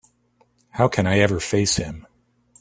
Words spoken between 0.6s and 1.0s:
How